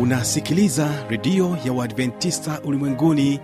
unasikiliza 0.00 0.88
redio 1.08 1.56
ya 1.64 1.72
uadventista 1.72 2.60
ulimwenguni 2.64 3.40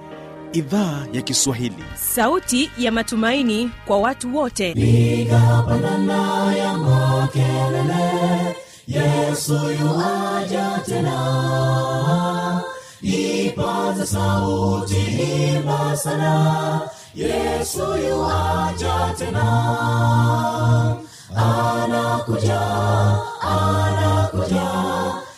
idhaa 0.53 1.07
ya 1.13 1.23
kiswahili. 1.23 1.85
Sauti 1.95 2.71
ya 2.79 2.93
matumaini 2.93 3.71
kwa 3.87 3.99
watu 3.99 4.37
wote. 4.37 4.71
Igapanana 4.73 6.55
ya 6.57 6.73
makelele 6.79 8.57
yesu 8.89 9.55
yuaja 9.81 10.81
tena. 10.87 12.63
Ipata 13.03 14.07
sauti 14.07 14.97
imba 15.57 15.97
sana 15.97 16.81
yesu 17.15 17.81
yuaja 18.09 19.15
tena. 19.19 19.47
Anakuja 21.37 22.61
anakuja 23.41 24.86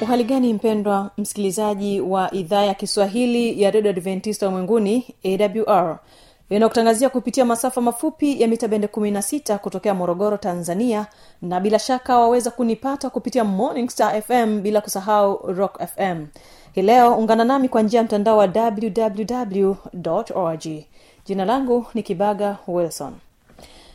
uhali 0.00 0.24
gani 0.24 0.52
mpendwa 0.54 1.10
msikilizaji 1.18 2.00
wa 2.00 2.34
idhaa 2.34 2.64
ya 2.64 2.74
kiswahili 2.74 3.62
ya 3.62 3.70
redio 3.70 3.90
adventista 3.90 4.46
ulimwenguni 4.46 5.14
awr 5.24 5.98
inakutangazia 6.50 7.08
kupitia 7.08 7.44
masafa 7.44 7.80
mafupi 7.80 8.42
ya 8.42 8.48
mita 8.48 8.68
bende 8.68 8.86
16 8.86 9.58
kutokea 9.58 9.94
morogoro 9.94 10.36
tanzania 10.36 11.06
na 11.42 11.60
bila 11.60 11.78
shaka 11.78 12.18
waweza 12.18 12.50
kunipata 12.50 13.10
kupitia 13.10 13.44
morning 13.44 13.88
star 13.90 14.22
fm 14.22 14.60
bila 14.62 14.80
kusahau 14.80 15.52
rock 15.52 15.82
fm 15.86 16.26
hii 16.72 16.82
leo 16.82 17.14
ungana 17.14 17.44
nami 17.44 17.68
kwa 17.68 17.82
njia 17.82 17.98
ya 17.98 18.04
mtandao 18.04 18.36
wa 18.36 18.48
www 18.54 19.74
org. 20.34 20.66
Jina 21.26 21.44
langu 21.44 21.86
ni 21.94 22.02
kibaga 22.02 22.56
wilson. 22.68 23.12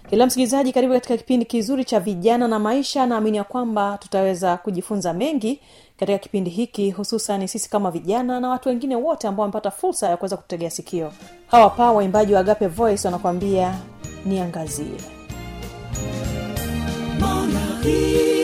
Kila 0.09 0.25
msikilizaji 0.25 0.73
karibu 0.73 0.93
katika 0.93 1.17
kipindi 1.17 1.45
kizuri 1.45 1.85
cha 1.85 1.99
vijana 1.99 2.47
na 2.47 2.59
maisha. 2.59 3.05
Naamini 3.05 3.37
ya 3.37 3.43
kwamba 3.43 3.97
tutaweza 4.01 4.57
kujifunza 4.57 5.13
mengi 5.13 5.59
katika 5.97 6.17
kipindi 6.17 6.49
hiki 6.49 6.91
hususan 6.91 7.47
sisi 7.47 7.69
kama 7.69 7.91
vijana 7.91 8.39
na 8.39 8.49
watu 8.49 8.69
wengine 8.69 8.95
wote 8.95 9.27
ambao 9.27 9.41
wamepata 9.41 9.71
fursa 9.71 10.09
ya 10.09 10.17
kuweza 10.17 10.37
kutegea 10.37 10.69
sikio. 10.69 11.11
Hawa 11.47 11.69
pa 11.69 11.91
waimbaji 11.91 12.33
wa 12.33 12.39
agape 12.39 12.67
voice 12.67 13.07
wanakuambia 13.07 13.75
niangazie. 14.25 14.97
Malaika 17.19 18.42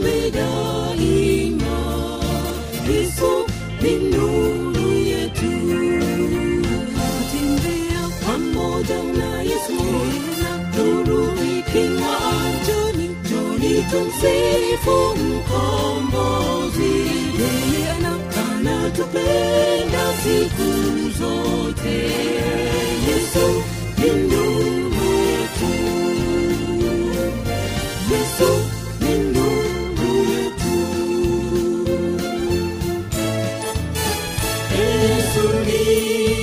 mfalme 0.00 0.30
daima 0.30 1.78
yesu 2.88 3.46
ni 3.82 3.94
nuru 4.10 4.92
yetu. 4.92 5.50
Kutembea 6.96 8.02
pamoja 8.26 9.02
na 9.18 9.42
yesu 9.42 9.72
nuru 10.76 11.28
ikinga 11.58 12.16
joni 12.66 13.08
joni 13.30 13.84
tumsifu 13.90 14.96
mkombozi. 15.16 16.92
Yeye 17.40 17.90
ana- 17.90 18.18
anatupenda 18.56 20.04
siku 20.22 20.68
zote. 21.18 21.98
Yesu 23.08 23.62
ni 23.98 24.10
nuru 24.28 24.79
yesu 35.90 36.39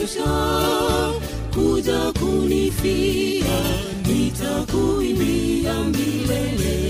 ulijishusha 0.00 1.12
kuja 1.54 2.12
kunifia 2.12 3.44
nitakuimbia 4.06 5.74
milele 5.84 6.89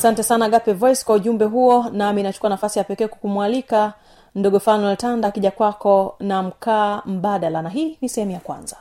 asante 0.00 0.22
sana 0.22 0.48
gape 0.48 0.72
voice 0.72 1.04
kwa 1.04 1.14
ujumbe 1.14 1.44
huo. 1.44 1.90
Nami 1.92 2.22
nachukua 2.22 2.50
nafasi 2.50 2.78
ya 2.78 2.84
pekee 2.84 3.06
kukumwalika 3.08 3.92
ndogo 4.34 4.60
fanuel 4.60 4.96
tanda 4.96 5.28
akija 5.28 5.50
kwako 5.50 6.16
na 6.20 6.42
mkaa 6.42 7.02
mbadala. 7.06 7.62
Na 7.62 7.68
hii 7.68 7.98
ni 8.00 8.08
sehemu 8.08 8.32
ya 8.32 8.40
kwanza. 8.40 8.76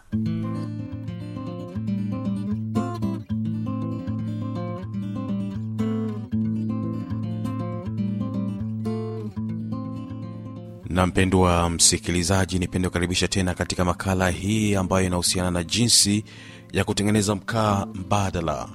Na 10.89 11.06
mpendwa 11.07 11.69
msikilizaji 11.69 12.60
nipende 12.60 12.88
kukaribisha 12.88 13.27
tena 13.27 13.54
katika 13.54 13.86
makala 13.86 14.30
hii 14.30 14.75
ambayo 14.75 15.06
inahusiana 15.06 15.51
na 15.51 15.63
jinsi 15.63 16.24
ya 16.72 16.83
kutengeneza 16.83 17.36
mkaa 17.36 17.86
mbadala 17.94 18.69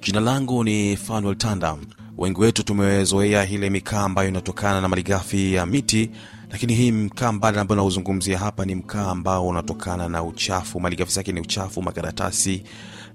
jina 0.00 0.20
langu 0.20 0.64
ni 0.64 0.96
fanuel 0.96 1.36
tanda. 1.36 1.76
Wengi 2.18 2.40
wetu 2.40 2.62
tumezoea 2.62 3.48
ile 3.48 3.70
mikaa 3.70 4.00
ambayo 4.04 4.28
inatokana 4.28 4.80
na 4.80 4.88
malighafi 4.88 5.54
ya 5.54 5.66
miti 5.66 6.10
lakini 6.50 6.74
hii 6.74 6.92
mkaa 6.92 7.32
mbadala 7.32 7.60
ambayo 7.62 7.76
nauzungumzia 7.80 8.38
hapa 8.38 8.64
ni 8.64 8.74
mkaa 8.74 9.10
ambao 9.10 9.48
unatokana 9.48 10.08
na 10.08 10.22
uchafu. 10.22 10.80
Malighafi 10.80 11.12
zake 11.12 11.32
ni 11.32 11.40
uchafu 11.40 11.82
makaratasi 11.82 12.62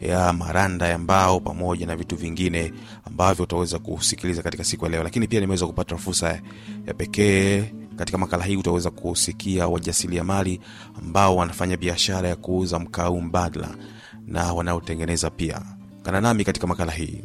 ya 0.01 0.33
maranda 0.33 0.87
ya 0.87 0.97
mbao 0.97 1.39
pamoja 1.39 1.85
na 1.85 1.95
vitu 1.95 2.15
vingine 2.15 2.73
ambavyo 3.05 3.43
utaweza 3.43 3.79
kusikiliza 3.79 4.41
katika 4.41 4.63
siku 4.63 4.85
ya 4.85 4.91
leo. 4.91 5.03
Lakini 5.03 5.27
pia 5.27 5.39
nimeweza 5.39 5.67
kupata 5.67 5.97
fursa 5.97 6.41
ya 6.87 6.93
pekee 6.93 7.63
katika 7.95 8.17
makala 8.17 8.43
hii 8.43 8.55
utaweza 8.57 8.91
kusikia 8.91 9.67
wajasiriamali 9.67 10.59
ambao 10.99 11.35
wanafanya 11.35 11.77
biashara 11.77 12.29
ya 12.29 12.35
kuuza 12.35 12.79
mkaa 12.79 13.11
mbadala 13.11 13.69
na 14.27 14.53
wanaotengeneza 14.53 15.29
pia 15.29 15.61
kana 16.05 16.21
nami 16.21 16.43
katika 16.43 16.67
makala 16.67 16.91
hii. 16.91 17.23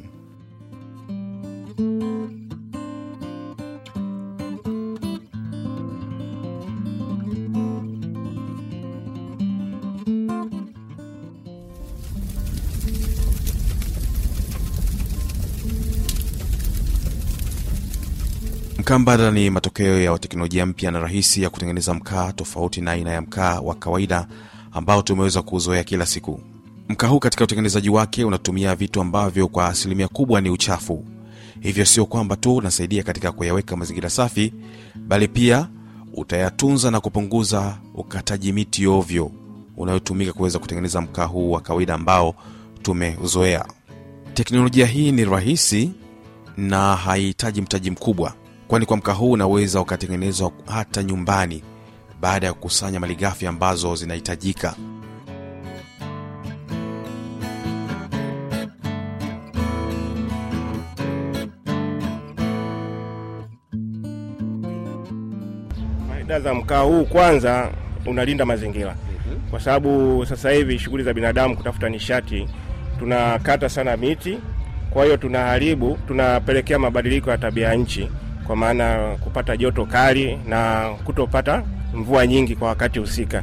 Mkaa 18.79 18.99
mbadala 18.99 19.31
ni 19.31 19.51
matokeo 19.51 20.01
ya 20.01 20.19
teknolojia 20.19 20.67
mpya 20.67 20.91
na 20.91 21.01
rahisi 21.01 21.43
ya 21.43 21.51
kutengeneza 21.51 21.95
mkaa 21.95 22.33
tofauti 22.33 22.81
na 22.81 22.91
aina 22.91 23.11
ya 23.11 23.21
mkaa 23.21 23.61
wa 23.61 23.75
kawaida 23.75 24.27
ambao 24.73 25.03
tumeweza 25.03 25.43
kuzoea 25.43 25.85
kila 25.85 26.07
siku 26.07 26.41
mkaa 26.91 27.07
huu 27.09 27.19
katika 27.19 27.45
utengenezaji 27.45 27.91
wake 27.91 28.25
unatumia 28.25 28.75
vitu 28.75 29.01
ambavyo 29.01 29.49
kwa 29.49 29.67
asilimia 29.67 30.09
kubwa 30.09 30.41
ni 30.41 30.51
uchafu. 30.51 31.05
Hivyo 31.61 31.85
sio 31.85 32.07
kwamba 32.07 32.37
tu 32.37 32.57
unasaidia 32.57 33.03
katika 33.03 33.33
kuyaweka 33.33 33.77
mazingira 33.77 34.11
safi 34.11 34.53
bali 34.97 35.29
pia 35.29 35.69
utayatunza 36.15 36.91
na 36.91 37.01
kupunguza 37.01 37.79
ukataji 37.95 38.53
miti 38.53 38.87
ovyo 38.87 39.31
unayotumika 39.77 40.33
kuweza 40.33 40.59
kutengeneza 40.59 41.01
mkaa 41.01 41.25
huu 41.25 41.51
wa 41.51 41.61
kawaida 41.61 41.95
ambao 41.95 42.35
tumeuzoea. 42.83 43.65
Teknolojia 44.35 44.87
hii 44.87 45.13
ni 45.13 45.25
rahisi 45.25 45.91
na 46.57 46.97
haihitaji 46.97 47.63
mtaji 47.63 47.91
mkubwa 47.91 48.35
kwani 48.69 48.87
kwa 48.87 48.97
mkaa 48.97 49.13
huu 49.13 49.31
unaweza 49.31 49.81
ukatengenezwa 49.81 50.53
hata 50.67 51.03
nyumbani 51.03 51.63
baada 52.21 52.47
ya 52.47 52.53
kukusanya 52.53 53.01
malighafi 53.01 53.47
ambazo 53.47 53.97
zinahitajika 53.97 54.75
Faida 66.41 66.51
za 66.51 66.55
mkaa 66.55 66.81
huu, 66.81 67.05
kwanza 67.05 67.69
unalinda 68.07 68.45
mazingira, 68.47 68.95
kwa 69.51 69.61
sababu 69.61 70.27
sasa 70.27 70.51
hivi 70.51 70.79
shughuli 70.79 71.03
za 71.05 71.15
binadamu 71.15 71.57
kutafuta 71.57 71.89
nishati, 71.89 72.49
tunakata 72.99 73.69
sana 73.69 73.97
miti, 73.97 74.39
kwa 74.91 75.05
hiyo 75.05 75.17
tunaharibu, 75.17 75.99
tunapelekea 76.07 76.79
mabadiliko 76.79 77.31
ya 77.31 77.39
tabia 77.39 77.69
ya 77.69 77.75
nchi, 77.75 78.09
kwa 78.47 78.57
maana 78.57 79.17
kupata 79.21 79.57
joto 79.57 79.87
kali 79.87 80.39
na 80.49 80.91
kutopata 81.05 81.63
mvua 81.95 82.27
nyingi 82.27 82.57
kwa 82.57 82.69
wakati 82.69 82.99
husika 82.99 83.43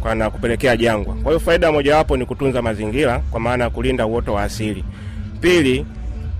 kwa 0.00 0.14
na 0.14 0.30
kupelekea 0.30 0.76
jangwa. 0.76 1.14
Kwa 1.14 1.32
hiyo 1.32 1.40
faida 1.40 1.72
mojawapo 1.72 2.16
ni 2.16 2.26
kutunza 2.26 2.62
mazingira, 2.62 3.18
kwa 3.30 3.40
maana 3.40 3.64
ya 3.64 3.70
kulinda 3.70 4.06
uoto 4.06 4.34
wa 4.34 4.42
asili. 4.42 4.84
Pili, 5.40 5.86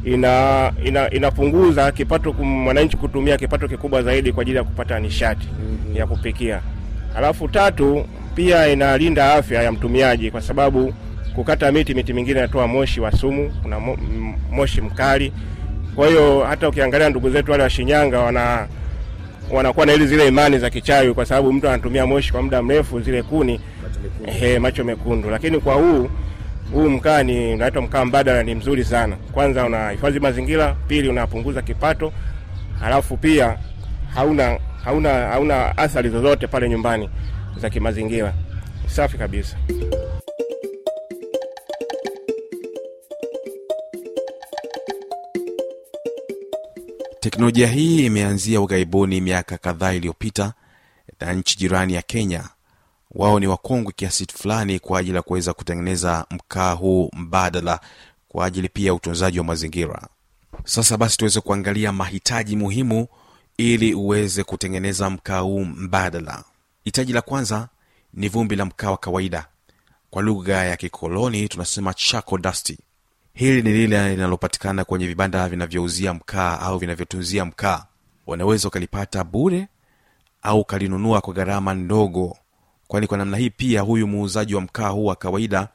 ina, 0.04 0.72
ina 0.84 1.10
inapunguza 1.10 1.92
kipato 1.92 2.32
mwananchi 2.32 2.96
kutumia 2.96 3.36
kipato 3.36 3.68
kikubwa 3.68 4.02
zaidi 4.02 4.32
kwa 4.32 4.42
ajili 4.42 4.56
ya 4.56 4.64
kupata 4.64 4.98
nishati 5.00 5.48
ya 5.94 6.06
kupikia. 6.06 6.60
Alafu 7.16 7.48
tatu, 7.48 8.04
pia 8.34 8.68
inalinda 8.68 9.34
afya 9.34 9.62
ya 9.62 9.72
mtumiaji 9.72 10.30
kwa 10.30 10.40
sababu 10.40 10.94
kukata 11.34 11.72
miti, 11.72 11.94
miti 11.94 12.12
mingine 12.12 12.38
inatoa 12.38 12.66
moshi 12.66 13.00
wa 13.00 13.12
sumu, 13.12 13.52
kuna 13.62 13.80
moshi 14.50 14.80
mkali. 14.80 15.32
Kwa 15.94 16.08
hiyo 16.08 16.44
hata 16.48 16.68
ukiangalia 16.68 17.08
ndugu 17.10 17.30
zetu 17.30 17.50
wale 17.50 17.62
wa 17.62 17.70
Shinyanga 17.70 18.20
wana 18.20 18.66
wanakuwa 19.50 19.86
na 19.86 19.92
ili 19.92 20.06
zile 20.06 20.28
imani 20.28 20.58
za 20.58 20.70
kichawi, 20.70 21.14
kwa 21.14 21.26
sababu 21.26 21.52
mtu 21.52 21.68
anatumia 21.68 22.06
moshi 22.06 22.32
kwa 22.32 22.42
muda 22.42 22.62
mrefu, 22.62 23.00
zile 23.00 23.22
kuni 23.22 23.60
ehe, 24.26 24.58
macho 24.58 24.84
mekundu. 24.84 25.30
Lakini 25.30 25.58
kwa 25.60 25.74
huu 25.74 26.10
huu 26.72 26.88
mkaa 26.90 27.22
ni 27.22 27.54
unaitwa 27.54 27.82
mkaa 27.82 28.04
mbadala, 28.04 28.42
ni 28.42 28.54
mzuri 28.54 28.84
sana. 28.84 29.16
Kwanza 29.32 29.64
unahifadhi 29.64 30.20
mazingira, 30.20 30.76
pili 30.88 31.08
unapunguza 31.08 31.62
kipato, 31.62 32.12
halafu 32.80 33.16
pia 33.16 33.58
hauna 34.14 34.58
hauna 34.84 35.10
hauna 35.10 35.78
athari 35.78 36.08
zozote 36.10 36.46
pale 36.46 36.68
nyumbani 36.68 37.10
za 37.56 37.70
kimazingira. 37.70 38.34
Safi 38.86 39.18
kabisa. 39.18 39.56
teknolojia 47.20 47.66
hii 47.66 48.06
imeanzia 48.06 48.60
ughaibuni 48.60 49.20
miaka 49.20 49.58
kadhaa 49.58 49.92
iliyopita 49.92 50.52
na 51.20 51.32
nchi 51.32 51.58
jirani 51.58 51.94
ya 51.94 52.02
kenya 52.02 52.44
wao 53.14 53.40
ni 53.40 53.46
wakongwe 53.46 53.92
kiasi 53.96 54.26
fulani 54.34 54.78
kwa 54.78 54.98
ajili 54.98 55.16
ya 55.16 55.22
kuweza 55.22 55.52
kutengeneza 55.52 56.26
mkaa 56.30 56.72
huu 56.72 57.10
mbadala 57.12 57.80
kwa 58.28 58.46
ajili 58.46 58.68
pia 58.68 58.86
ya 58.86 58.94
utunzaji 58.94 59.38
wa 59.38 59.44
mazingira. 59.44 60.08
Sasa 60.64 60.96
basi 60.96 61.16
tuweze 61.16 61.40
kuangalia 61.40 61.92
mahitaji 61.92 62.56
muhimu 62.56 63.06
ili 63.56 63.94
uweze 63.94 64.44
kutengeneza 64.44 65.10
mkaa 65.10 65.38
huu 65.40 65.64
mbadala. 65.64 66.44
Hitaji 66.84 67.12
la 67.12 67.22
kwanza 67.22 67.68
ni 68.14 68.28
vumbi 68.28 68.56
la 68.56 68.64
mkaa 68.64 68.90
wa 68.90 68.96
kawaida. 68.96 69.46
Kwa 70.10 70.22
lugha 70.22 70.64
ya 70.64 70.76
kikoloni 70.76 71.48
tunasema 71.48 71.94
chaco 71.94 72.38
dasti 72.38 72.78
hili 73.34 73.62
ni 73.62 73.72
lile 73.72 74.08
linalopatikana 74.10 74.84
kwenye 74.84 75.06
vibanda 75.06 75.48
vinavyouzia 75.48 76.14
mkaa 76.14 76.60
au 76.60 76.78
vinavyotunzia 76.78 77.44
mkaa. 77.44 77.84
Unaweza 78.26 78.68
ukalipata 78.68 79.24
bure 79.24 79.68
au 80.42 80.60
ukalinunua 80.60 81.20
kwa 81.20 81.34
gharama 81.34 81.74
ndogo 81.74 82.36
kwani 82.88 83.06
kwa 83.06 83.18
namna 83.18 83.36
hii 83.36 83.50
pia 83.50 83.80
huyu 83.80 84.06
muuzaji 84.06 84.54
wa 84.54 84.60
mkaa 84.60 84.88
huu 84.88 85.04
wa 85.04 85.16
kawaida 85.16 85.68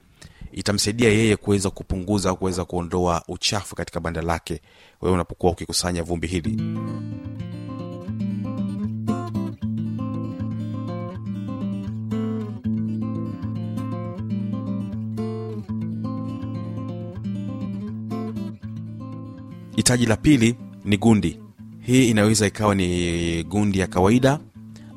itamsaidia 0.52 1.10
yeye 1.10 1.36
kuweza 1.36 1.70
kupunguza 1.70 2.30
au 2.30 2.38
kuweza 2.38 2.66
kuondoa 2.66 3.24
uchafu 3.28 3.76
katika 3.76 4.00
banda 4.00 4.22
lake. 4.22 4.62
Wewe 5.02 5.14
unapokuwa 5.16 5.52
ukikusanya 5.52 6.04
vumbi 6.04 6.28
hili. 6.28 6.62
Hitaji 19.76 20.06
la 20.06 20.18
pili 20.18 20.56
ni 20.86 20.98
gundi. 20.98 21.40
Hii 21.80 22.10
inaweza 22.10 22.48
ikawa 22.48 22.76
ni 22.76 23.44
gundi 23.44 23.80
ya 23.80 23.88
kawaida 23.88 24.40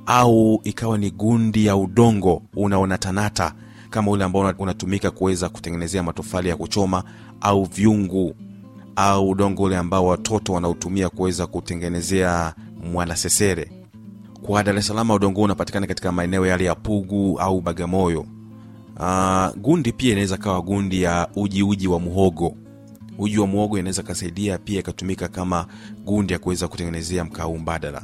au 0.06 0.60
ikawa 0.64 0.98
ni 0.98 1.10
gundi 1.10 1.66
ya 1.66 1.76
udongo 1.76 2.42
unaonatanata 2.56 3.54
kama 3.90 4.10
ule 4.10 4.24
ambao 4.24 4.54
unatumika 4.58 5.10
kuweza 5.10 5.48
kutengenezea 5.48 6.02
matofali 6.02 6.48
ya 6.48 6.56
kuchoma 6.56 7.04
au 7.40 7.64
vyungu 7.64 8.34
au 8.96 9.30
udongo 9.30 9.62
ule 9.62 9.76
ambao 9.76 10.06
watoto 10.06 10.52
wanautumia 10.52 11.08
kuweza 11.08 11.46
kutengenezea 11.46 12.54
mwanasesere 12.92 13.70
kwa 14.42 14.62
dar 14.62 14.76
es 14.76 14.86
salaam 14.86 15.10
udongo 15.10 15.36
huu 15.40 15.44
unapatikana 15.44 15.86
katika 15.86 16.12
maeneo 16.12 16.46
yale 16.46 16.64
ya 16.64 16.74
pugu 16.74 17.40
au 17.40 17.60
bagamoyo. 17.60 18.26
Uh, 19.00 19.56
gundi 19.56 19.92
pia 19.92 20.10
inaweza 20.12 20.36
kawa 20.36 20.62
gundi 20.62 21.02
ya 21.02 21.28
uji 21.36 21.62
uji 21.62 21.88
wa 21.88 22.00
muhogo. 22.00 22.54
Uji 23.18 23.38
wa 23.38 23.46
muhogo 23.46 23.78
inaweza 23.78 24.02
kasaidia 24.02 24.58
pia 24.58 24.80
ikatumika 24.80 25.28
kama 25.28 25.66
gundi 26.04 26.32
ya 26.32 26.38
kuweza 26.38 26.68
kutengenezea 26.68 27.24
mkaa 27.24 27.48
mbadala 27.48 28.02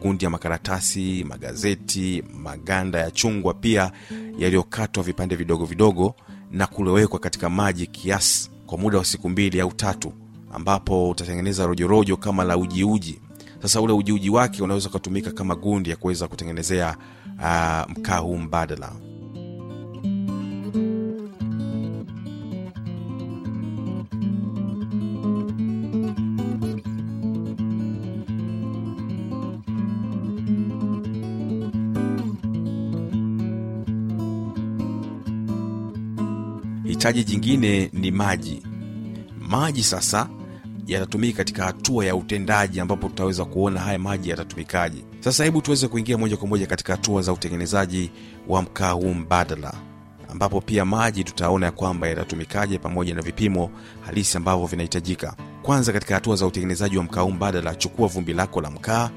gundi 0.00 0.24
ya 0.24 0.30
makaratasi 0.30 1.24
magazeti 1.28 2.22
maganda 2.42 2.98
ya 2.98 3.10
chungwa 3.10 3.54
pia 3.54 3.92
yaliyokatwa 4.38 5.02
vipande 5.02 5.36
vidogo 5.36 5.64
vidogo 5.64 6.14
na 6.50 6.66
kulowekwa 6.66 7.18
katika 7.18 7.50
maji 7.50 7.86
kiasi 7.86 8.50
kwa 8.66 8.78
muda 8.78 8.98
wa 8.98 9.04
siku 9.04 9.28
mbili 9.28 9.60
au 9.60 9.72
tatu 9.72 10.12
ambapo 10.54 11.10
utatengeneza 11.10 11.66
rojorojo 11.66 12.16
kama 12.16 12.44
la 12.44 12.56
ujiuji. 12.56 13.18
Sasa 13.62 13.80
ule 13.80 13.92
ujiuji 13.92 14.30
wake 14.30 14.62
unaweza 14.62 14.88
ukatumika 14.88 15.30
kama 15.30 15.54
gundi 15.54 15.90
ya 15.90 15.96
kuweza 15.96 16.28
kutengenezea 16.28 16.96
uh, 17.38 17.90
mkaa 17.98 18.18
huu 18.18 18.36
mbadala 18.36 18.92
hitaji 37.00 37.24
jingine 37.24 37.90
ni 37.92 38.10
maji. 38.10 38.62
Maji 39.38 39.82
sasa 39.82 40.28
yatatumika 40.86 41.36
katika 41.36 41.64
hatua 41.64 42.04
ya 42.04 42.16
utendaji 42.16 42.80
ambapo 42.80 43.08
tutaweza 43.08 43.44
kuona 43.44 43.80
haya 43.80 43.98
maji 43.98 44.30
yatatumikaje. 44.30 45.04
Sasa 45.20 45.44
hebu 45.44 45.60
tuweze 45.62 45.88
kuingia 45.88 46.18
moja 46.18 46.36
kwa 46.36 46.48
moja 46.48 46.66
katika 46.66 46.92
hatua 46.92 47.22
za 47.22 47.32
utengenezaji 47.32 48.10
wa 48.48 48.62
mkaa 48.62 48.90
huu 48.90 49.14
mbadala 49.14 49.74
ambapo 50.28 50.60
pia 50.60 50.84
maji 50.84 51.24
tutaona 51.24 51.66
ya 51.66 51.72
kwamba 51.72 52.08
yatatumikaje 52.08 52.78
pamoja 52.78 53.14
na 53.14 53.22
vipimo 53.22 53.70
halisi 54.06 54.36
ambavyo 54.36 54.66
vinahitajika. 54.66 55.36
Kwanza 55.62 55.92
katika 55.92 56.14
hatua 56.14 56.36
za 56.36 56.46
utengenezaji 56.46 56.96
wa 56.98 57.04
mkaa 57.04 57.20
huu 57.20 57.30
mbadala 57.30 57.74
chukua 57.74 58.08
vumbi 58.08 58.32
lako 58.32 58.60
la 58.60 58.70
mkaa 58.70 59.10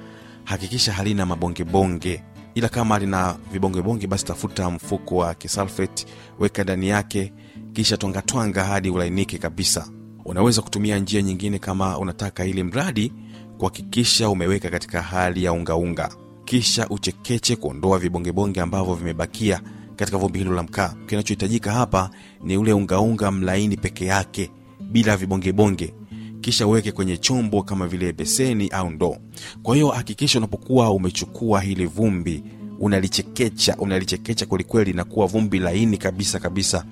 hakikisha 0.44 0.94
halina 0.94 1.26
mabongebonge. 1.26 2.24
Ila 2.56 2.70
kama 2.70 3.00
lina 3.00 3.36
vibongebonge 3.52 4.08
basi 4.08 4.26
tafuta 4.26 4.70
mfuko 4.70 5.16
wa 5.16 5.34
kisalfet 5.34 6.08
weka 6.40 6.64
ndani 6.64 6.88
yake 6.90 7.34
kisha 7.74 7.98
twangatwanga 7.98 8.64
hadi 8.64 8.90
ulainike 8.90 9.38
kabisa. 9.38 9.90
Unaweza 10.26 10.62
kutumia 10.62 11.00
njia 11.00 11.22
nyingine 11.22 11.60
kama 11.60 11.98
unataka 11.98 12.46
ili 12.46 12.64
mradi 12.64 13.14
kuhakikisha 13.58 14.30
umeweka 14.30 14.70
katika 14.70 15.02
hali 15.02 15.44
ya 15.44 15.54
ungaunga 15.54 16.10
kisha 16.46 16.90
uchekeche 16.90 17.56
kuondoa 17.56 18.00
vibongebonge 18.00 18.62
ambavyo 18.62 18.96
vimebakia 18.96 19.62
katika 19.96 20.18
vumbi 20.18 20.40
hilo 20.40 20.54
la 20.54 20.64
mkaa. 20.64 20.94
Kinachohitajika 21.06 21.72
hapa 21.72 22.10
ni 22.44 22.58
ule 22.58 22.74
ungaunga 22.74 23.32
mlaini 23.32 23.78
peke 23.78 24.06
yake 24.06 24.52
bila 24.92 25.18
vibongebonge. 25.18 25.94
Kisha 26.42 26.68
uweke 26.68 26.92
kwenye 26.92 27.18
chombo 27.18 27.64
kama 27.64 27.88
vile 27.88 28.14
beseni 28.14 28.68
au 28.70 28.90
ndoo. 28.90 29.18
Kwa 29.64 29.76
hiyo 29.76 29.88
hakikisha 29.88 30.40
unapokuwa 30.40 30.92
umechukua 30.92 31.62
hili 31.62 31.86
vumbi 31.86 32.44
unalichekecha 32.84 33.76
unalichekecha 33.78 34.46
kwelikweli 34.46 34.94
na 34.94 35.04
kuwa 35.04 35.28
vumbi 35.28 35.60
laini 35.60 35.98
kabisa 35.98 36.40
kabisa 36.40 36.86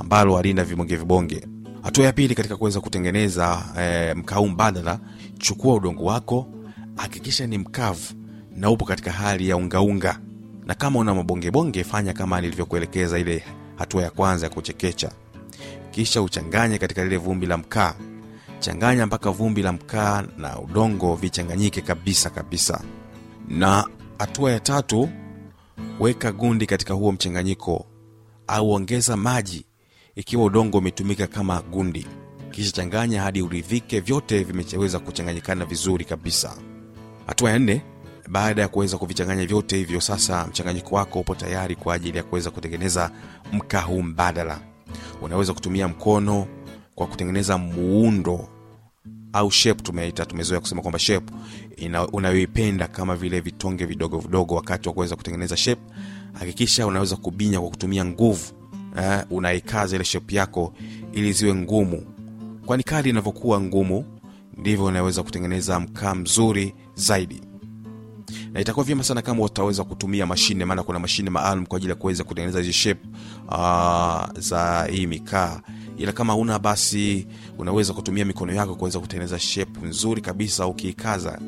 ambalo 0.00 0.36
halina 0.36 0.64
vibonge 0.64 0.96
vibonge. 0.96 1.46
Hatua 1.82 2.04
ya 2.04 2.12
pili 2.12 2.34
katika 2.34 2.56
kuweza 2.56 2.80
kutengeneza 2.80 3.62
e, 3.80 4.14
mkaa 4.14 4.42
mbadala 4.42 4.98
chukua 5.38 5.74
udongo 5.74 6.04
wako 6.04 6.46
hakikisha 6.96 7.46
ni 7.46 7.58
mkavu 7.58 8.14
na 8.56 8.70
upo 8.70 8.84
katika 8.84 9.12
hali 9.12 9.48
ya 9.48 9.56
ungaunga 9.56 10.18
na 10.66 10.74
kama 10.74 10.98
una 10.98 11.14
mabongebonge 11.14 11.84
fanya 11.84 12.12
kama 12.12 12.40
nilivyokuelekeza 12.40 13.18
ile 13.18 13.44
hatua 13.76 14.02
ya 14.02 14.10
kwanza 14.10 14.46
ya 14.46 14.50
kuchekecha. 14.52 15.10
Kisha 15.90 16.22
uchanganye 16.22 16.78
katika 16.78 17.04
lile 17.04 17.16
vumbi 17.16 17.46
la 17.46 17.56
mkaa. 17.56 17.94
Changanya 18.58 19.06
mpaka 19.06 19.30
vumbi 19.30 19.62
la 19.62 19.72
mkaa 19.72 20.24
na 20.38 20.58
udongo 20.60 21.14
vichanganyike 21.14 21.80
kabisa 21.80 22.30
kabisa. 22.30 22.80
Na 23.48 23.84
hatua 24.18 24.52
ya 24.52 24.60
tatu 24.60 25.08
weka 26.00 26.32
gundi 26.32 26.66
katika 26.66 26.94
huo 26.94 27.12
mchanganyiko 27.12 27.86
au 28.46 28.70
ongeza 28.72 29.16
maji 29.16 29.66
ikiwa 30.16 30.44
udongo 30.44 30.78
umetumika 30.78 31.26
kama 31.26 31.62
gundi. 31.62 32.06
Kisha 32.50 32.70
changanya 32.72 33.22
hadi 33.22 33.42
uridhike 33.42 34.00
vyote 34.00 34.44
vimeweza 34.44 34.98
kuchanganyikana 34.98 35.64
vizuri 35.64 36.04
kabisa. 36.04 36.56
Hatua 37.26 37.50
ya 37.50 37.58
nne 37.58 37.82
baada 38.28 38.62
ya 38.62 38.68
kuweza 38.68 38.98
kuvichanganya 38.98 39.46
vyote 39.46 39.76
hivyo 39.76 40.00
sasa 40.00 40.46
mchanganyiko 40.46 40.94
wako 40.94 41.20
upo 41.20 41.34
tayari 41.34 41.76
kwa 41.76 41.94
ajili 41.94 42.16
ya 42.18 42.24
kuweza 42.24 42.50
kutengeneza 42.50 43.10
mkaa 43.52 43.80
huu 43.80 44.02
mbadala. 44.02 44.60
Unaweza 45.22 45.52
kutumia 45.54 45.88
mkono 45.88 46.46
kwa 46.94 47.06
kutengeneza 47.06 47.58
muundo 47.58 48.48
au 49.32 49.50
shape 49.50 49.82
tumeita 49.82 50.26
tumezoea 50.26 50.60
kusema 50.60 50.82
kwamba 50.82 50.98
shape 50.98 51.32
unayoipenda 52.12 52.88
kama 52.88 53.16
vile 53.16 53.40
vitonge 53.40 53.84
vidogo 53.84 54.18
vidogo 54.18 54.54
wakati 54.54 54.88
wa 54.88 54.94
kuweza 54.94 55.16
kutengeneza 55.16 55.56
shape 55.56 55.82
hakikisha 56.32 56.86
unaweza 56.86 57.16
kubinya 57.16 57.60
kwa 57.60 57.70
kutumia 57.70 58.04
nguvu 58.04 58.52
eh, 58.98 59.24
unaikaza 59.30 59.96
ile 59.96 60.04
shape 60.04 60.36
yako 60.36 60.74
ili 61.12 61.32
ziwe 61.32 61.54
ngumu. 61.54 62.02
Kwani 62.66 62.82
kadi 62.82 63.08
inavyokuwa 63.10 63.60
ngumu 63.60 64.04
ndivyo 64.56 64.84
unaweza 64.84 65.22
kutengeneza 65.22 65.80
mkaa 65.80 66.14
mzuri 66.14 66.74
zaidi. 66.94 67.40
Na 68.52 68.60
itakuwa 68.60 68.84
vyema 68.84 69.04
sana 69.04 69.22
kama 69.22 69.42
utaweza 69.42 69.84
kutumia 69.84 70.26
mashine 70.26 70.64
maana 70.64 70.82
kuna 70.82 70.98
mashine 70.98 71.30
maalum 71.30 71.66
kwa 71.66 71.76
ajili 71.76 71.90
ya 71.90 71.96
kuweza 71.96 72.24
kutengeneza 72.24 72.58
hizi 72.58 72.72
shape 72.72 73.00
uh, 73.48 74.38
za 74.38 74.88
hii 74.92 75.06
mikaa 75.06 75.60
ila 75.98 76.12
kama 76.12 76.36
una 76.36 76.58
basi 76.58 77.26
unaweza 77.58 77.92
kutumia 77.92 78.24
mikono 78.24 78.52
yako 78.52 78.74
kuweza 78.74 79.00
kutengeneza 79.00 79.38
shape 79.38 79.80
nzuri 79.86 80.20
kabisa 80.20 80.66
ukiikaza 80.66 81.38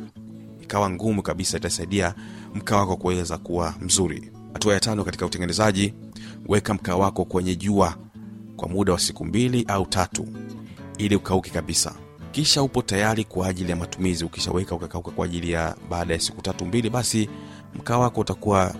ikawa 0.62 0.90
ngumu 0.90 1.22
kabisa 1.22 1.56
itasaidia 1.56 2.14
mkaa 2.54 2.76
wako 2.76 2.96
kuweza 2.96 3.38
kuwa 3.38 3.74
mzuri. 3.80 4.32
Hatua 4.52 4.74
ya 4.74 4.80
tano 4.80 5.04
katika 5.04 5.26
utengenezaji 5.26 5.94
weka 6.48 6.74
mkaa 6.74 6.96
wako 6.96 7.24
kwenye 7.24 7.56
jua 7.56 7.96
kwa 8.56 8.68
muda 8.68 8.92
wa 8.92 8.98
siku 8.98 9.24
mbili 9.24 9.64
au 9.68 9.86
tatu 9.86 10.26
ili 10.98 11.16
ukauke 11.16 11.50
kabisa. 11.50 11.94
Kisha 12.32 12.62
upo 12.62 12.82
tayari 12.82 13.24
kwa 13.24 13.46
ajili 13.46 13.70
ya 13.70 13.76
matumizi. 13.76 14.24
Ukishaweka 14.24 14.74
ukakauka 14.74 15.10
kwa 15.10 15.24
ajili 15.24 15.50
ya 15.50 15.76
baada 15.90 16.14
ya 16.14 16.20
siku 16.20 16.42
tatu 16.42 16.66
mbili 16.66 16.90
basi 16.90 17.28
mkaa 17.74 17.98
wako 17.98 18.20
utakuwa 18.20 18.74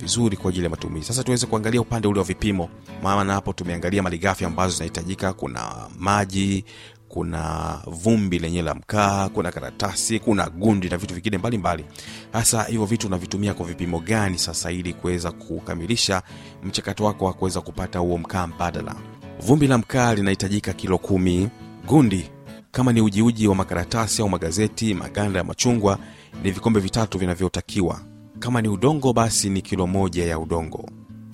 vizuri 0.00 0.36
kwa 0.36 0.48
ajili 0.50 0.64
ya 0.64 0.70
matumizi. 0.70 1.06
Sasa 1.06 1.24
tuweze 1.24 1.46
kuangalia 1.46 1.80
upande 1.80 2.08
ule 2.08 2.18
wa 2.18 2.24
vipimo. 2.24 2.68
Maana 3.02 3.32
hapo 3.32 3.52
tumeangalia 3.52 4.02
malighafi 4.02 4.44
ambazo 4.44 4.72
zinahitajika. 4.74 5.32
Kuna 5.32 5.72
maji 5.98 6.64
kuna 7.08 7.78
vumbi 7.86 8.38
lenyewe 8.38 8.62
la 8.62 8.74
mkaa 8.74 9.28
kuna 9.28 9.52
karatasi 9.52 10.18
kuna 10.18 10.48
gundi 10.50 10.88
na 10.88 10.96
vitu 10.96 11.14
vingine 11.14 11.38
mbalimbali. 11.38 11.84
Hasa 12.32 12.62
hivyo 12.64 12.86
vitu 12.86 13.06
unavitumia 13.06 13.54
kwa 13.54 13.66
vipimo 13.66 14.00
gani 14.00 14.38
sasa 14.38 14.72
ili 14.72 14.92
kuweza 14.94 15.30
kukamilisha 15.32 16.22
mchakato 16.62 17.04
wako 17.04 17.24
wa 17.24 17.32
kuweza 17.32 17.60
kupata 17.60 17.98
huo 17.98 18.18
mkaa 18.18 18.46
mbadala? 18.46 18.94
Vumbi 19.40 19.66
la 19.66 19.78
mkaa 19.78 20.14
linahitajika 20.14 20.72
kilo 20.72 20.98
kumi. 20.98 21.48
Gundi 21.86 22.30
kama 22.70 22.92
ni 22.92 23.00
ujiuji 23.00 23.48
wa 23.48 23.54
makaratasi 23.54 24.22
au 24.22 24.28
magazeti 24.28 24.94
maganda 24.94 25.38
ya 25.38 25.44
machungwa 25.44 25.98
ni 26.42 26.50
vikombe 26.50 26.80
vitatu 26.80 27.18
vinavyotakiwa 27.18 28.00
kama 28.38 28.62
ni 28.62 28.68
udongo 28.68 29.12
basi 29.12 29.50
ni 29.50 29.62
kilo 29.62 29.86
moja 29.86 30.24
ya 30.26 30.38
udongo. 30.38 30.88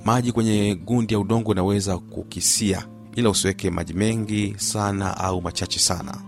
Maji 0.05 0.33
kwenye 0.33 0.75
gundi 0.75 1.15
ya 1.15 1.21
udongo 1.21 1.51
unaweza 1.51 1.99
kukisia 1.99 2.87
ila 3.17 3.31
usiweke 3.31 3.71
maji 3.71 3.93
mengi 3.95 4.55
sana 4.57 5.17
au 5.17 5.43
machache 5.43 5.79
sana. 5.79 6.19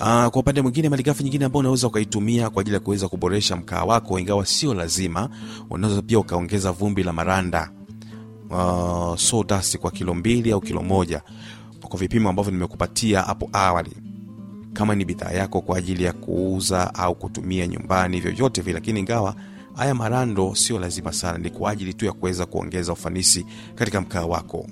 Aa, 0.00 0.30
kwa 0.30 0.40
upande 0.40 0.62
mwingine 0.62 0.88
malighafi 0.88 1.24
nyingine 1.24 1.44
ambao 1.44 1.60
unaweza 1.60 1.86
ukaitumia 1.86 2.50
kwa 2.50 2.60
ajili 2.60 2.74
ya 2.74 2.80
kuweza 2.80 3.08
kuboresha 3.08 3.56
mkaa 3.56 3.84
wako 3.84 4.18
ingawa 4.18 4.46
sio 4.46 4.74
lazima 4.74 5.28
unaweza 5.70 6.02
pia 6.02 6.18
ukaongeza 6.18 6.72
vumbi 6.72 7.02
la 7.02 7.12
maranda 7.12 7.70
uh, 8.50 9.16
kwa 9.80 9.90
kilo 9.90 10.14
mbili 10.14 10.52
au 10.52 10.60
kilo 10.60 10.82
moja 10.82 11.22
kwa 11.88 11.98
vipimo 12.00 12.28
ambavyo 12.28 12.52
nimekupatia 12.52 13.22
hapo 13.22 13.48
awali. 13.52 13.90
Kama 14.72 14.94
ni 14.94 15.04
bidhaa 15.04 15.30
yako 15.30 15.60
kwa 15.60 15.78
ajili 15.78 16.04
ya 16.04 16.12
kuuza 16.12 16.94
au 16.94 17.14
kutumia 17.14 17.66
nyumbani 17.66 18.20
vyovyote 18.20 18.60
vile 18.60 18.74
lakini 18.74 19.00
ingawa 19.00 19.34
haya 19.74 19.94
marando 19.94 20.54
sio 20.54 20.78
lazima 20.78 21.12
sana 21.12 21.38
ni 21.38 21.50
kwa 21.50 21.70
ajili 21.70 21.94
tu 21.94 22.04
ya 22.04 22.12
kuweza 22.12 22.46
kuongeza 22.46 22.92
ufanisi 22.92 23.46
katika 23.74 24.00
mkaa 24.00 24.24
wako. 24.26 24.66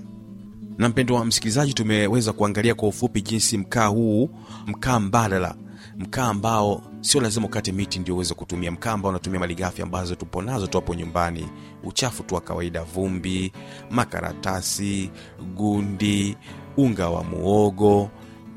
Na 0.79 0.89
mpendo 0.89 1.15
wa 1.15 1.25
msikilizaji 1.25 1.75
tumeweza 1.75 2.33
kuangalia 2.33 2.75
kwa 2.75 2.89
ufupi 2.89 3.23
jinsi 3.23 3.59
mkaa 3.59 3.87
huu 3.87 4.31
mkaa 4.67 5.01
mbadala 5.01 5.55
mkaa 5.99 6.25
ambao 6.29 6.83
sio 7.01 7.21
lazima 7.21 7.47
ukate 7.47 7.73
miti 7.73 7.99
ndio 7.99 8.15
uweze 8.15 8.35
kutumia 8.35 8.71
mkaa 8.71 8.93
ambao 8.93 9.11
unatumia 9.11 9.41
malighafi 9.41 9.83
ambazo 9.83 10.15
tupo 10.15 10.43
nazo 10.43 10.67
tu 10.67 10.95
nyumbani. 10.95 11.49
Uchafu 11.85 12.23
tu 12.23 12.35
wa 12.35 12.41
kawaida 12.41 12.83
vumbi 12.85 13.53
makaratasi 13.91 15.11
gundi 15.57 16.37
unga 16.77 17.09
wa 17.09 17.25
muogo 17.25 18.11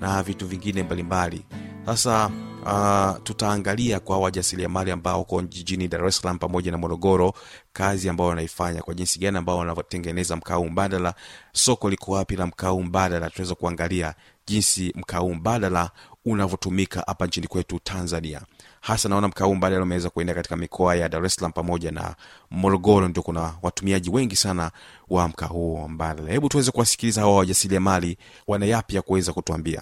na 0.03 0.23
vitu 0.23 0.47
vingine 0.47 0.83
mbalimbali. 0.83 1.45
Sasa 1.85 2.31
uh, 2.65 3.23
tutaangalia 3.23 3.99
kwa 3.99 4.17
wajasiriamali 4.19 4.91
ambao 4.91 5.21
uko 5.21 5.41
jijini 5.41 5.87
dar 5.87 6.05
es 6.05 6.17
salaam 6.17 6.37
pamoja 6.39 6.71
na 6.71 6.77
morogoro 6.77 7.33
kazi 7.73 8.09
ambao 8.09 8.27
wanaifanya 8.27 8.81
kwa 8.81 8.93
jinsi 8.93 9.19
gani 9.19 9.37
ambao 9.37 9.57
wanavyotengeneza 9.57 10.35
mkau 10.35 10.69
mbadala 10.69 11.13
soko 11.51 11.89
liko 11.89 12.11
wapi 12.11 12.35
la 12.35 12.47
mkau 12.47 12.83
mbadala. 12.83 13.29
Tunaweza 13.29 13.55
kuangalia 13.55 14.13
jinsi 14.47 14.93
mkau 14.95 15.33
mbadala 15.35 15.89
unavyotumika 16.25 17.03
hapa 17.07 17.25
nchini 17.27 17.47
kwetu 17.47 17.79
tanzania 17.79 18.41
hasa 18.83 19.09
naona 19.09 19.27
mkau 19.27 19.55
mbadala 19.55 19.83
umeweza 19.83 20.09
kuenda 20.09 20.33
katika 20.33 20.55
mikoa 20.55 20.95
ya 20.95 21.09
dar 21.09 21.25
es 21.25 21.35
salaam 21.35 21.51
pamoja 21.51 21.91
na 21.91 22.15
morogoro 22.51 23.07
ndio 23.07 23.23
kuna 23.23 23.53
watumiaji 23.61 24.09
wengi 24.09 24.35
sana 24.35 24.71
wa 25.09 25.27
mkaa 25.27 25.45
huo 25.45 25.87
mbadala 25.87 26.31
hebu 26.31 26.49
tuweze 26.49 26.71
kuwasikiliza 26.71 27.21
hawa 27.21 27.35
wajasiriamali 27.37 28.17
wana 28.47 28.65
yapya 28.65 29.01
kuweza 29.01 29.33
kutuambia. 29.33 29.81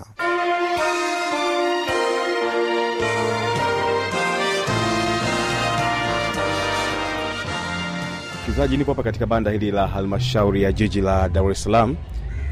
Msikilizaji 8.35 8.77
nipo 8.77 8.91
hapa 8.91 9.03
katika 9.03 9.25
banda 9.25 9.51
hili 9.51 9.71
la 9.71 9.87
halmashauri 9.87 10.63
ya 10.63 10.71
jiji 10.71 11.01
la 11.01 11.29
dar 11.29 11.51
es 11.51 11.63
salaam 11.63 11.95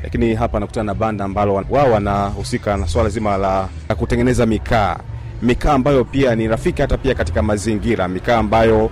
lakini 0.03 0.35
hapa 0.35 0.59
nakutana 0.59 0.83
na 0.83 0.93
banda 0.93 1.25
ambalo 1.25 1.65
wao 1.69 1.91
wanahusika 1.91 2.77
na 2.77 2.87
swala 2.87 3.09
zima 3.09 3.37
la 3.37 3.69
kutengeneza 3.97 4.45
mikaa 4.45 4.97
mikaa 5.41 5.73
ambayo 5.73 6.03
pia 6.05 6.35
ni 6.35 6.47
rafiki 6.47 6.81
hata 6.81 6.97
pia 6.97 7.15
katika 7.15 7.41
mazingira 7.41 8.07
mikaa 8.07 8.37
ambayo 8.37 8.89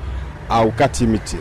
aukati 0.50 1.08
miti 1.08 1.38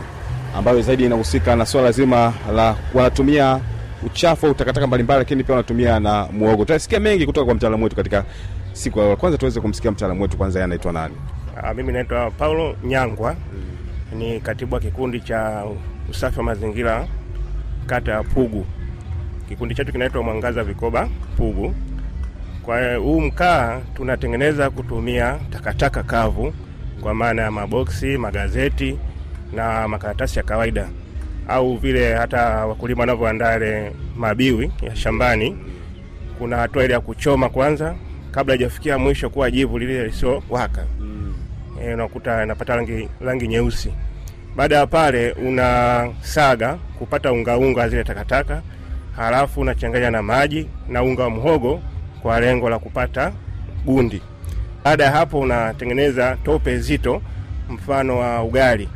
ambayo 0.57 0.81
zaidi 0.81 1.05
inahusika 1.05 1.55
na 1.55 1.65
swala 1.65 1.91
zima 1.91 2.33
la 2.55 2.75
wanatumia 2.93 3.59
uchafu 4.05 4.47
au 4.47 4.53
takataka 4.53 4.87
mbalimbali 4.87 5.19
lakini 5.19 5.43
pia 5.43 5.55
wanatumia 5.55 5.99
na 5.99 6.27
muogo. 6.31 6.57
Tutasikia 6.65 6.99
mengi 6.99 7.25
kutoka 7.25 7.45
kwa 7.45 7.55
mtaalamu 7.55 7.83
wetu 7.83 7.95
katika 7.95 8.23
siku 8.73 8.99
ya 8.99 9.15
kwanza 9.15 9.37
tuweze 9.37 9.61
kumsikia 9.61 9.91
mtaalamu 9.91 10.21
wetu 10.21 10.37
kwanza 10.37 10.63
anaitwa 10.63 10.93
nani? 10.93 11.15
Ah, 11.63 11.73
mimi 11.73 11.93
naitwa 11.93 12.31
Paulo 12.31 12.75
Nyangwa, 12.83 13.35
ni 14.15 14.39
katibu 14.39 14.75
wa 14.75 14.81
kikundi 14.81 15.21
cha 15.21 15.63
usafi 16.09 16.37
wa 16.39 16.45
mazingira 16.45 17.07
kata 17.85 18.11
ya 18.11 18.23
Pugu. 18.23 18.65
Kikundi 19.49 19.75
chetu 19.75 19.91
kinaitwa 19.91 20.23
Mwangaza 20.23 20.63
Vikoba 20.63 21.09
Pugu. 21.37 21.73
Kwa 22.67 22.95
huu 22.95 23.21
mkaa 23.21 23.81
tunatengeneza 23.95 24.69
kutumia 24.69 25.39
takataka 25.51 26.03
kavu, 26.03 26.53
kwa 27.01 27.13
maana 27.13 27.41
ya 27.41 27.51
maboksi, 27.51 28.17
magazeti 28.17 28.97
na 29.53 29.87
makaratasi 29.87 30.39
ya 30.39 30.43
kawaida, 30.45 30.89
au 31.47 31.77
vile 31.77 32.13
hata 32.15 32.65
wakulima 32.65 32.99
wanavyoandaa 32.99 33.55
ile 33.57 33.91
mabiwi 34.17 34.71
ya 34.81 34.95
shambani. 34.95 35.57
Kuna 36.37 36.57
hatua 36.57 36.83
ile 36.83 36.93
ya 36.93 36.99
kuchoma 36.99 37.49
kwanza 37.49 37.95
kabla 38.31 38.53
haijafikia 38.53 38.97
mwisho 38.97 39.29
kuwa 39.29 39.51
jivu 39.51 39.79
lile 39.79 40.03
lisiowaka 40.05 40.85
e, 41.81 41.93
unakuta 41.93 42.43
inapata 42.43 42.75
rangi, 42.75 43.09
rangi 43.25 43.47
nyeusi. 43.47 43.93
Baada 44.55 44.75
ya 44.77 44.87
pale 44.87 45.31
unasaga 45.31 46.77
kupata 46.99 47.31
ungaunga 47.31 47.89
zile 47.89 48.03
takataka, 48.03 48.61
halafu 49.15 49.61
unachanganya 49.61 50.11
na 50.11 50.21
maji 50.21 50.67
na 50.89 51.03
unga 51.03 51.23
wa 51.23 51.29
mhogo 51.29 51.81
kwa 52.27 52.39
lengo 52.39 52.69
la 52.69 52.79
kupata 52.79 53.33
gundi. 53.85 54.21
Baada 54.83 55.03
ya 55.03 55.11
hapo 55.11 55.39
unatengeneza 55.39 56.37
tope 56.43 56.77
zito, 56.79 57.21
mfano 57.69 58.17
wa 58.17 58.43
ugali. 58.43 58.89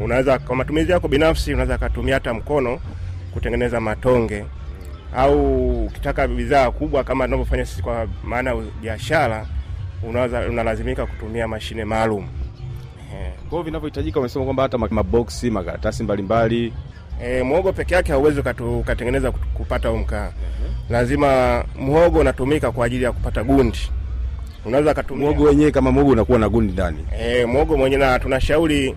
Unaweza 0.00 0.38
kwa 0.38 0.56
matumizi 0.56 0.92
yako 0.92 1.08
binafsi, 1.08 1.52
unaweza 1.54 1.78
kutumia 1.78 2.14
hata 2.14 2.34
mkono 2.34 2.80
kutengeneza 3.34 3.80
matonge, 3.80 4.44
au 5.16 5.84
ukitaka 5.86 6.28
bidhaa 6.28 6.70
kubwa 6.70 7.04
kama 7.04 7.24
tunavyofanya 7.24 7.64
sisi 7.66 7.82
kwa 7.82 8.06
maana 8.24 8.50
ya 8.50 8.56
biashara, 8.82 9.46
unaweza 10.02 10.40
unalazimika 10.40 11.06
kutumia 11.06 11.48
mashine 11.48 11.84
maalum. 11.84 12.26
kwa 13.40 13.50
hiyo 13.50 13.62
vinavyohitajika 13.62 14.20
umesema 14.20 14.44
kwamba 14.44 14.62
hata 14.62 14.78
maboksi 14.78 15.50
makaratasi 15.50 16.02
mbalimbali 16.02 16.72
E, 17.24 17.42
mhogo 17.42 17.72
peke 17.72 17.94
yake 17.94 18.12
hauwezi 18.12 18.40
ukatengeneza 18.80 19.30
kupata 19.32 19.88
huu 19.88 19.96
mkaa. 19.96 20.30
Lazima 20.90 21.64
mhogo 21.80 22.18
unatumika 22.18 22.72
kwa 22.72 22.86
ajili 22.86 23.04
ya 23.04 23.12
kupata 23.12 23.44
gundi. 23.44 23.78
Unaweza 24.64 24.94
kutumia 24.94 25.26
mhogo 25.30 25.44
wenyewe 25.44 25.70
kama 25.70 25.92
mhogo 25.92 26.10
unakuwa 26.10 26.38
na 26.38 26.48
gundi 26.48 26.72
ndani 26.72 27.06
e, 27.20 27.46
mhogo 27.46 27.76
mwenyewe, 27.76 28.06
na 28.06 28.18
tunashauri 28.18 28.96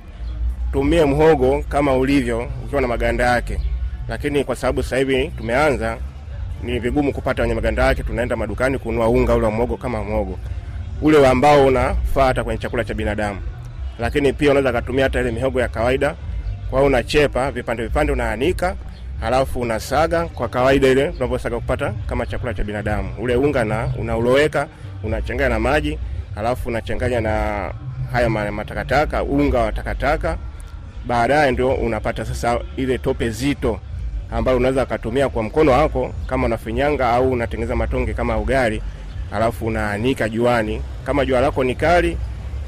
tumie 0.71 1.05
mhogo 1.05 1.63
kama 1.69 1.93
ulivyo 1.93 2.47
ukiwa 2.65 2.81
na 2.81 2.87
maganda 2.87 3.23
yake, 3.23 3.59
lakini 4.07 4.43
kwa 4.43 4.55
sababu 4.55 4.83
sasa 4.83 4.97
hivi 4.97 5.31
tumeanza, 5.37 5.97
ni 6.63 6.79
vigumu 6.79 7.13
kupata 7.13 7.41
wenye 7.41 7.53
maganda 7.53 7.85
yake. 7.85 8.03
Tunaenda 8.03 8.35
madukani 8.35 8.77
kununua 8.77 9.07
unga 9.09 9.35
ule 9.35 9.45
wa 9.45 9.51
mhogo 9.51 9.77
kama 9.77 10.03
mhogo 10.03 10.39
ule 11.01 11.27
ambao 11.27 11.65
unafaa 11.65 12.25
hata 12.25 12.43
kwenye 12.43 12.57
chakula 12.57 12.83
cha 12.83 12.93
binadamu, 12.93 13.39
lakini 13.99 14.33
pia 14.33 14.51
unaweza 14.51 14.71
katumia 14.71 15.03
hata 15.03 15.19
ile 15.21 15.31
mihogo 15.31 15.61
ya 15.61 15.67
kawaida. 15.67 16.15
Kwa 16.75 16.81
hiyo 16.81 16.87
unachepa 16.87 17.51
vipande 17.51 17.83
vipande, 17.83 18.11
unaanika 18.13 18.75
halafu 19.19 19.59
unasaga 19.59 20.25
kwa 20.25 20.47
kawaida 20.49 20.87
ile 20.87 21.11
tunavyosaga 21.11 21.55
kupata 21.55 21.93
kama 22.07 22.25
chakula 22.25 22.53
cha 22.53 22.63
binadamu. 22.63 23.09
Ule 23.19 23.35
unga 23.35 23.63
na 23.63 23.89
unauloweka 23.99 24.67
unachanganya 25.03 25.49
na 25.49 25.59
maji, 25.59 25.99
halafu 26.35 26.69
unachanganya 26.69 27.21
na 27.21 27.31
haya 28.11 28.29
matakataka, 28.29 29.23
unga 29.23 29.59
wa 29.59 29.71
takataka. 29.71 30.37
Baadaye 31.07 31.51
ndio 31.51 31.73
unapata 31.73 32.25
sasa 32.25 32.59
ile 32.77 32.97
tope 32.97 33.29
zito 33.29 33.79
ambayo 34.31 34.57
unaweza 34.57 34.83
ukatumia 34.83 35.29
kwa 35.29 35.43
mkono 35.43 35.71
wako 35.71 36.13
kama 36.27 36.45
unafinyanga 36.45 37.09
au 37.09 37.31
unatengeneza 37.31 37.75
matonge 37.75 38.13
kama 38.13 38.37
ugali, 38.37 38.81
halafu 39.31 39.65
unaanika 39.65 40.29
juani. 40.29 40.81
Kama 41.05 41.25
jua 41.25 41.41
lako 41.41 41.63
ni 41.63 41.75
kali 41.75 42.17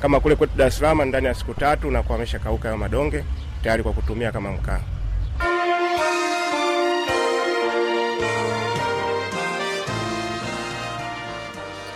kama 0.01 0.19
kule 0.19 0.35
kwetu 0.35 0.57
Dar 0.57 0.67
es 0.67 0.81
ndani 0.81 1.25
ya 1.27 1.33
siku 1.33 1.53
tatu 1.53 1.87
unakuwa 1.87 2.15
ameshakauka 2.17 2.63
hayo 2.67 2.77
madonge 2.77 3.23
tayari 3.67 3.83
kwa 3.83 3.93
kutumia 3.93 4.31
kama 4.31 4.51
mkaa. 4.51 4.79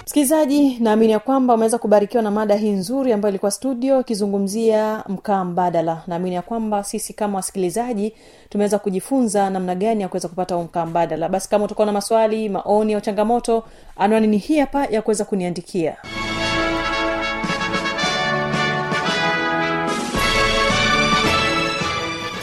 msikilizaji 0.06 0.78
naamini 0.80 1.12
ya 1.12 1.20
kwamba 1.20 1.54
umeweza 1.54 1.78
kubarikiwa 1.78 2.24
na 2.24 2.32
mada 2.32 2.56
hii 2.56 2.70
nzuri 2.72 3.14
ambayo 3.14 3.30
ilikuwa 3.32 3.52
studio 3.52 4.00
ikizungumzia 4.00 5.04
mkaa 5.08 5.44
mbadala. 5.46 6.02
Naamini 6.08 6.36
ya 6.36 6.42
kwamba 6.42 6.84
sisi 6.84 7.14
kama 7.14 7.36
wasikilizaji 7.38 8.14
tumeweza 8.50 8.80
kujifunza 8.80 9.50
namna 9.50 9.76
gani 9.76 10.02
ya 10.02 10.08
kuweza 10.08 10.28
kupata 10.28 10.56
huu 10.56 10.64
mkaa 10.64 10.86
mbadala. 10.86 11.30
Basi 11.30 11.50
kama 11.50 11.66
utakuwa 11.66 11.86
na 11.86 11.92
maswali 11.94 12.50
maoni 12.50 12.94
au 12.94 13.02
changamoto 13.02 13.64
anwani 13.98 14.28
ni 14.28 14.38
hii 14.38 14.60
hapa 14.60 14.86
ya 14.86 15.02
kuweza 15.02 15.26
kuniandikia 15.26 15.98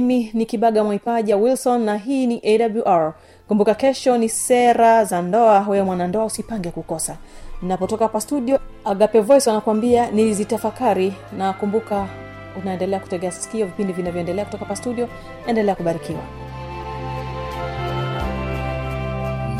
mimi 0.00 0.30
ni 0.34 0.46
kibaga 0.46 0.84
mwaipaja 0.84 1.36
wilson 1.36 1.82
na 1.84 1.96
hii 1.96 2.26
ni 2.26 2.40
awr 2.84 3.12
kumbuka 3.48 3.74
kesho 3.74 4.18
ni 4.18 4.28
sera 4.28 5.04
za 5.04 5.22
ndoa. 5.22 5.66
Wewe 5.68 5.84
mwanandoa 5.84 6.24
usipange 6.24 6.70
kukosa. 6.70 7.16
Napotoka 7.62 8.04
hapa 8.04 8.20
studio 8.20 8.58
agape 8.84 9.20
voice 9.20 9.50
wanakuambia 9.50 10.10
nilizitafakari. 10.10 11.12
Na 11.38 11.52
kumbuka 11.52 12.06
unaendelea 12.62 13.00
kutegea 13.00 13.30
sikio 13.32 13.66
vipindi 13.66 13.92
vinavyoendelea 13.92 14.44
kutoka 14.44 14.64
hapa 14.64 14.76
studio. 14.76 15.08
Endelea 15.46 15.74
kubarikiwa. 15.74 16.20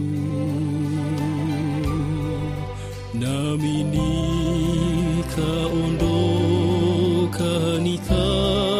nami 3.19 3.83
nikaondoka 3.83 4.59
nikamwita 7.83 8.72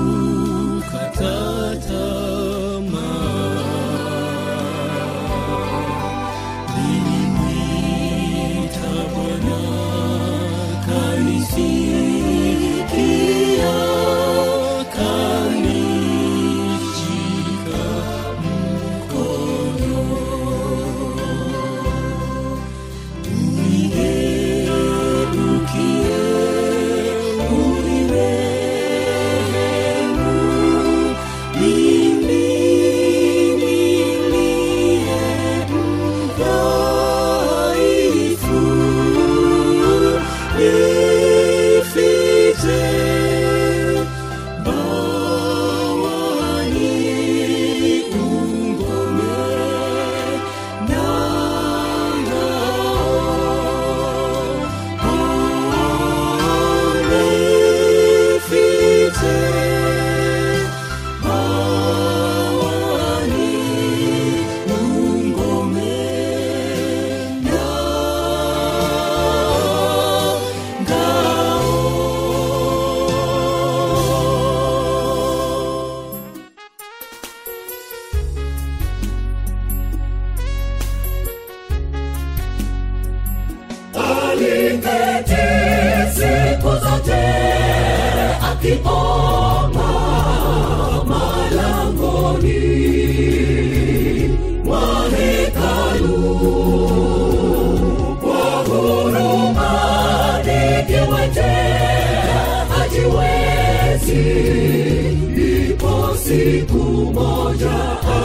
siku 106.30 106.84
moja 107.14 107.78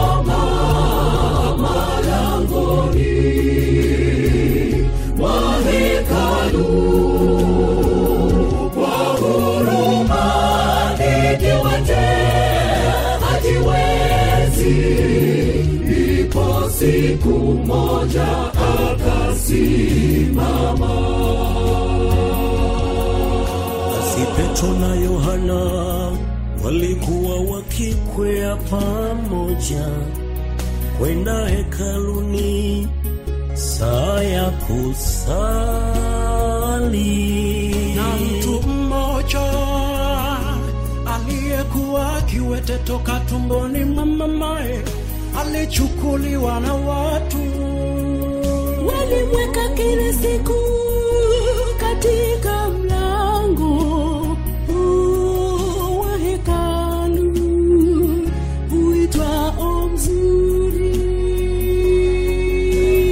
siku 17.45 17.53
moja 17.53 18.27
akasimama. 18.53 20.89
Basi 23.91 24.21
petro 24.35 24.69
na 24.79 24.95
yohana 24.95 25.61
walikuwa 26.63 27.35
wakikwea 27.55 28.55
pamoja 28.55 29.87
kwenda 30.97 31.47
hekaluni 31.47 32.87
saa 33.53 34.23
ya 34.23 34.49
kusali. 34.49 35.75
Na 37.95 38.03
mtu 38.17 38.67
mmoja 38.67 39.41
aliyekuwa 41.15 42.21
kiwete 42.21 42.77
toka 42.77 43.19
tumboni 43.19 43.83
mwa 43.85 44.05
mamaye 44.05 44.81
alichukuliwa 45.47 46.59
na 46.59 46.73
watu. 46.73 47.37
Walimweka 48.87 49.69
kila 49.75 50.13
siku 50.13 50.53
katika 51.79 52.69
mlango 52.69 53.77
wa 55.99 56.17
hekalu. 56.17 57.33
Uitwao 58.71 59.87
mzuri 59.87 60.97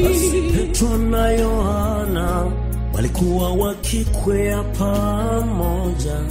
basi 0.03 0.41
petro 0.41 0.97
na 0.97 1.29
yohana 1.31 2.51
walikuwa 2.93 3.53
wakikwea 3.53 4.63
pamoja 4.63 6.21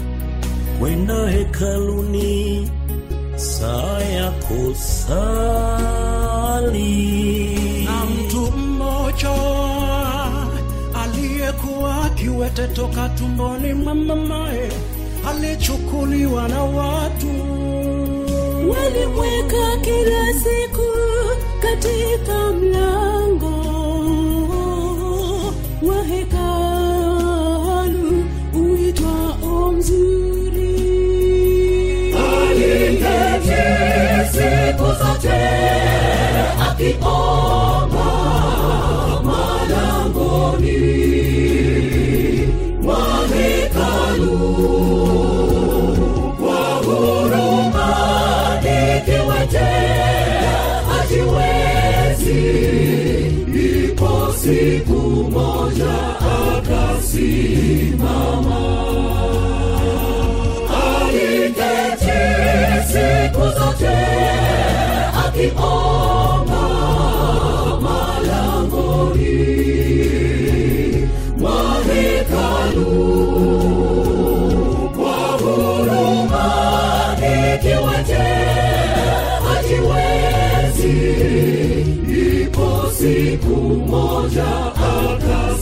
kwenda 0.78 1.26
hekaluni 1.28 2.70
saa 3.62 3.98
ya 4.16 4.30
kusali. 4.30 5.04
Na 7.84 8.04
mtu 8.04 8.52
mmoja 8.56 9.34
aliyekuwa 11.02 12.08
kiwete 12.14 12.68
toka 12.68 13.08
tumboni 13.08 13.72
mwa 13.74 13.94
mamaye 13.94 14.72
alichukuliwa 15.28 16.48
na 16.48 16.62
watu. 16.64 17.28
Walimweka 18.70 19.76
kila 19.84 20.32
siku 20.34 20.86
katika 21.62 22.52
mlango 22.52 22.71
aliketi 33.50 34.24
siku 34.32 34.84
zote 34.84 35.40
akiomba 36.70 38.10
malangoni 39.24 40.78
mwa 42.82 43.04
hekalu 43.34 44.38
kwa 46.40 46.64
huruma 46.84 47.90
nikiwete 48.62 49.70
hajiwezi 50.88 52.40
ipo 53.84 54.12
siku 54.42 55.00
moja 55.30 55.94
akasimama 56.46 58.12
aliketi 58.78 58.91
siku 83.42 83.56
moja 83.90 84.46
akasimama 84.74 85.52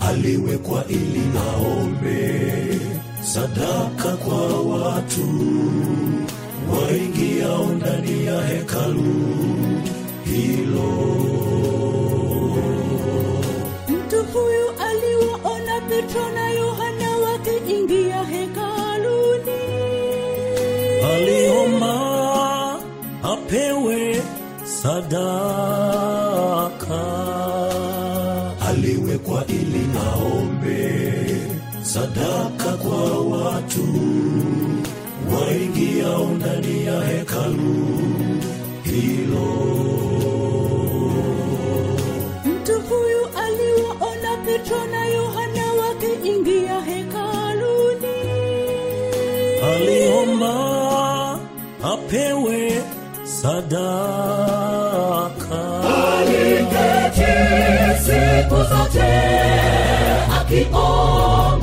aliwekwa 0.00 0.84
ili 0.88 1.22
aombe 1.38 2.44
sadaka 3.22 4.16
kwa 4.16 4.60
watu 4.62 5.26
petro 16.06 16.28
na 16.34 16.50
yohana 16.50 17.10
wakiingia 17.18 18.22
hekaluni. 18.24 19.62
Aliomba 21.12 21.94
apewe 23.22 24.22
sadaka. 24.64 25.86
Aliwekwa 28.68 29.46
ili 29.46 29.86
aombe 30.06 31.04
sadaka 31.82 32.76
kwa 32.76 33.20
watu. 33.20 33.86
Waingiao 35.32 36.24
ndani 36.30 36.86
ya 36.86 37.00
hekalu 37.00 37.86
hilo. 38.84 39.48
Mtu 42.44 42.80
huyu 42.80 43.26
aliwaona 43.44 44.36
petro 44.46 44.84
apewe 51.82 52.82
sadaka. 53.24 54.56
Siku 58.06 58.56
zote 58.56 59.12
akiomba 60.38 61.55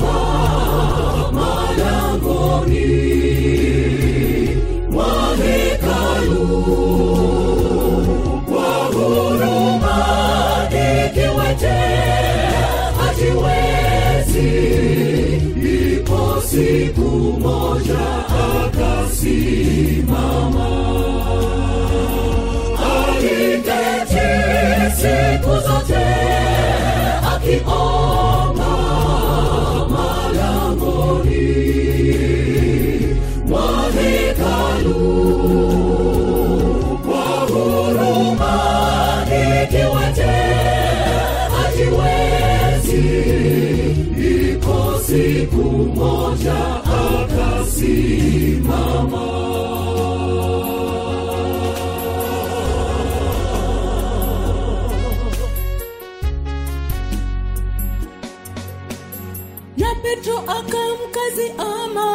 the 27.62 28.03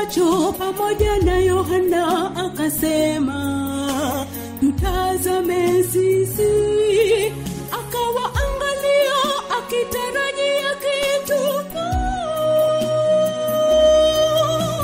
macho 0.09 0.51
pamoja 0.53 1.17
na 1.23 1.37
yohana 1.37 2.35
akasema 2.35 4.25
tutazame 4.59 5.83
sisi. 5.83 7.31
Akawaangalia 7.71 9.19
akitarajia 9.59 10.75
kitu. 10.81 11.69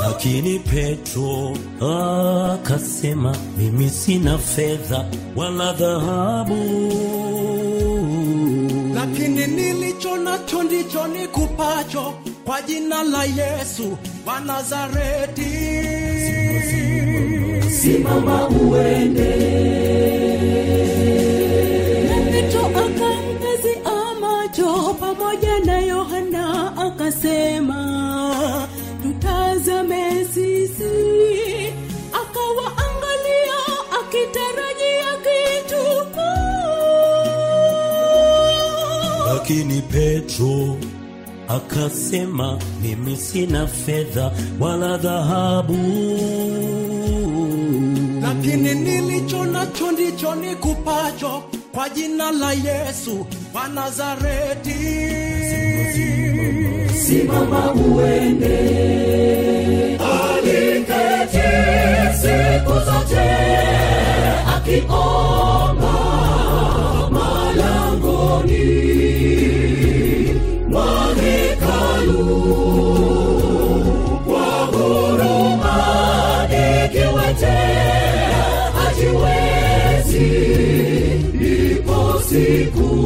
Lakini 0.00 0.58
petro 0.58 1.56
akasema 2.54 3.36
mimi 3.58 3.90
sina 3.90 4.38
fedha 4.38 5.04
wala 5.36 5.72
dhahabu. 5.72 6.56
Lakini 8.94 9.46
nilicho 9.46 10.16
nacho 10.16 10.62
ndicho 10.62 11.06
nikupacho 11.06 12.14
kwa 12.44 12.62
jina 12.62 13.02
la 13.02 13.24
yesu 13.24 13.96
wa 14.26 14.40
nazareti. 14.40 15.52
Simama 17.80 18.48
uende. 18.48 19.36
Na 22.08 22.16
petro 22.30 22.66
akangazia 22.66 23.96
macho 24.20 24.94
pamoja 25.00 25.58
na 25.64 25.78
yohana 25.78 26.76
akasema 26.76 27.80
tutazame 29.02 30.24
sisi. 30.34 30.94
Akawaangalia 32.12 33.60
akitarajia 34.00 35.10
kitu 35.26 35.82
lakini 39.26 39.82
petro 39.82 40.76
akasema 41.48 42.58
mimi 42.82 43.16
sina 43.16 43.66
fedha 43.66 44.30
wala 44.60 44.96
dhahabu. 44.98 45.78
Lakini 48.22 48.74
nilicho 48.74 49.44
nacho 49.44 49.92
ndicho 49.92 50.34
nikupacho 50.34 51.42
kwa 51.72 51.88
jina 51.88 52.30
la 52.30 52.52
yesu 52.52 53.26
wa 53.54 53.68
nazareti. 53.68 54.76
Simama 57.06 57.72
uende. 57.72 58.58
Aliketi 59.98 61.48
siku 62.20 62.72
zote 62.72 63.28
akiomba 64.56 65.65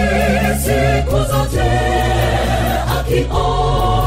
siku 0.64 1.16
zote 1.16 1.70
akiona 3.00 4.01